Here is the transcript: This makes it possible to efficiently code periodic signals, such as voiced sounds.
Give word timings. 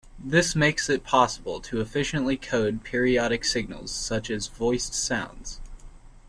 This 0.17 0.55
makes 0.55 0.89
it 0.89 1.03
possible 1.03 1.61
to 1.61 1.79
efficiently 1.79 2.35
code 2.35 2.83
periodic 2.83 3.45
signals, 3.45 3.91
such 3.91 4.31
as 4.31 4.47
voiced 4.47 4.95
sounds. 4.95 5.59